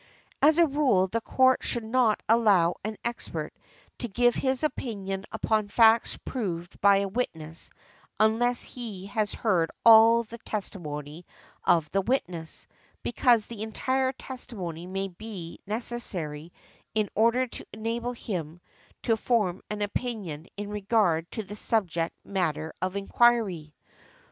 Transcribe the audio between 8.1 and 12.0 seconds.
unless he has heard all the testimony of